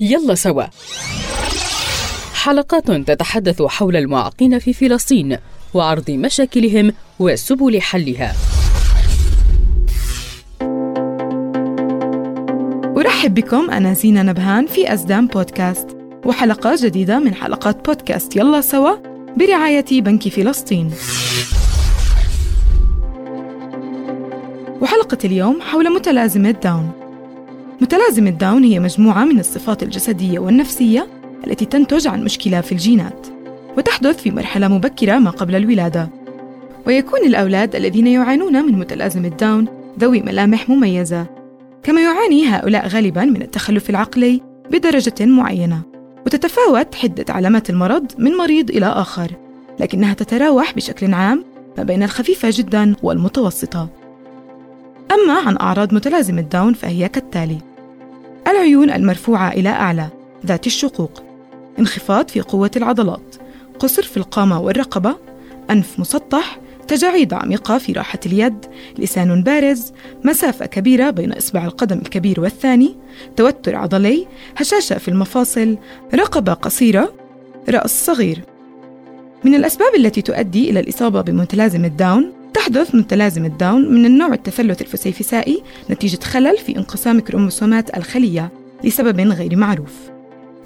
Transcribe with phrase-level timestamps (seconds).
[0.00, 0.62] يلا سوا.
[2.34, 5.36] حلقات تتحدث حول المعاقين في فلسطين
[5.74, 8.34] وعرض مشاكلهم وسبل حلها.
[12.96, 18.36] أرحب بكم أنا زينة نبهان في أزدام بودكاست وحلقة جديدة من حلقات بودكاست.
[18.36, 18.96] يلا سوا
[19.36, 20.90] برعاية بنك فلسطين.
[24.80, 26.97] وحلقة اليوم حول متلازمة داون.
[27.80, 31.06] متلازمة داون هي مجموعة من الصفات الجسدية والنفسية
[31.46, 33.26] التي تنتج عن مشكلة في الجينات
[33.76, 36.08] وتحدث في مرحلة مبكرة ما قبل الولادة.
[36.86, 39.68] ويكون الأولاد الذين يعانون من متلازمة داون
[40.00, 41.26] ذوي ملامح مميزة
[41.82, 45.82] كما يعاني هؤلاء غالبا من التخلف العقلي بدرجة معينة.
[46.26, 49.30] وتتفاوت حدة علامات المرض من مريض إلى آخر
[49.80, 51.44] لكنها تتراوح بشكل عام
[51.78, 53.88] ما بين الخفيفة جدا والمتوسطة.
[55.24, 57.58] أما عن أعراض متلازمة داون فهي كالتالي
[58.48, 60.08] العيون المرفوعة إلى أعلى
[60.46, 61.22] ذات الشقوق
[61.78, 63.36] انخفاض في قوة العضلات
[63.78, 65.16] قصر في القامة والرقبة
[65.70, 68.66] أنف مسطح تجاعيد عميقة في راحة اليد
[68.98, 69.92] لسان بارز
[70.24, 72.96] مسافة كبيرة بين إصبع القدم الكبير والثاني
[73.36, 75.78] توتر عضلي هشاشة في المفاصل
[76.14, 77.14] رقبة قصيرة
[77.68, 78.44] رأس صغير.
[79.44, 82.32] من الأسباب التي تؤدي إلى الإصابة بمتلازمة داون
[82.68, 88.52] تحدث متلازمة داون من النوع التثلث الفسيفسائي نتيجة خلل في انقسام كروموسومات الخلية
[88.84, 89.94] لسبب غير معروف.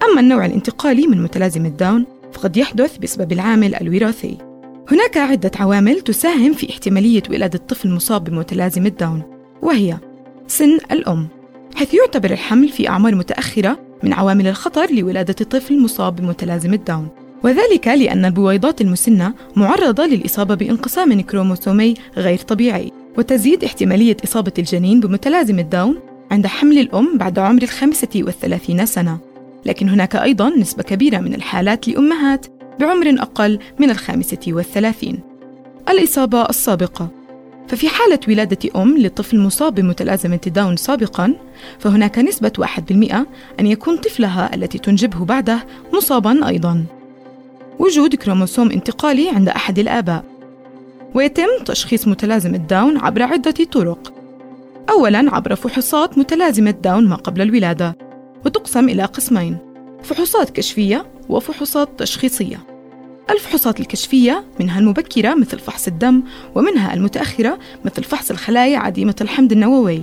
[0.03, 4.39] أما النوع الانتقالي من متلازمة داون فقد يحدث بسبب العامل الوراثي.
[4.91, 9.23] هناك عدة عوامل تساهم في احتمالية ولادة طفل مصاب بمتلازمة داون
[9.63, 9.99] وهي
[10.47, 11.29] سن الأم
[11.75, 17.09] حيث يعتبر الحمل في أعمار متأخرة من عوامل الخطر لولادة طفل مصاب بمتلازمة داون
[17.45, 25.63] وذلك لأن البويضات المسنة معرضة للإصابة بانقسام كروموسومي غير طبيعي وتزيد احتمالية إصابة الجنين بمتلازمة
[25.63, 29.19] داون عند حمل الأم بعد عمر الخامسة والثلاثين سنة.
[29.67, 32.47] لكن هناك أيضا نسبة كبيرة من الحالات لأمهات
[32.81, 35.21] بعمر أقل من الخامسة والثلاثين.
[35.89, 37.09] الإصابة السابقة.
[37.69, 41.35] ففي حالة ولادة أم لطفل مصاب بمتلازمة داون سابقا
[41.79, 43.27] فهناك نسبة 1%
[43.61, 46.85] أن يكون طفلها التي تنجبه بعده مصابا أيضا.
[47.79, 50.25] وجود كروموسوم انتقالي عند أحد الآباء.
[51.15, 54.13] ويتم تشخيص متلازمة داون عبر عدة طرق.
[54.91, 57.97] أولاً عبر فحوصات متلازمة داون ما قبل الولادة
[58.45, 59.59] وتقسم إلى قسمين
[60.03, 62.59] فحوصات كشفية وفحوصات تشخيصية.
[63.31, 66.23] الفحوصات الكشفية منها المبكرة مثل فحص الدم
[66.55, 70.03] ومنها المتأخرة مثل فحص الخلايا عديمة الحمض النووي.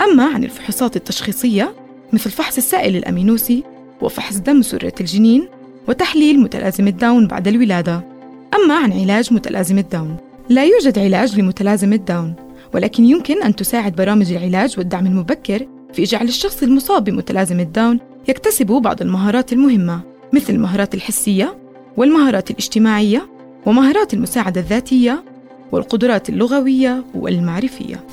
[0.00, 1.74] أما عن الفحوصات التشخيصية
[2.12, 3.64] مثل فحص السائل الأمنيوسي
[4.00, 5.48] وفحص دم سرة الجنين
[5.88, 8.04] وتحليل متلازمة داون بعد الولادة.
[8.54, 10.16] أما عن علاج متلازمة داون
[10.48, 12.34] لا يوجد علاج لمتلازمة داون
[12.74, 18.66] ولكن يمكن أن تساعد برامج العلاج والدعم المبكر في جعل الشخص المصاب بمتلازمة داون يكتسب
[18.66, 20.00] بعض المهارات المهمة
[20.32, 21.56] مثل المهارات الحسية
[21.96, 23.28] والمهارات الاجتماعية
[23.66, 25.24] ومهارات المساعدة الذاتية
[25.72, 28.04] والقدرات اللغوية والمعرفية.